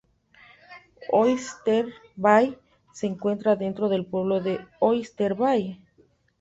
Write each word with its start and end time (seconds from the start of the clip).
Oyster 1.11 1.93
Bay 2.15 2.57
se 2.91 3.05
encuentra 3.05 3.55
dentro 3.55 3.87
del 3.87 4.03
pueblo 4.03 4.39
de 4.41 4.59
Oyster 4.79 5.35
Bay. 5.35 5.79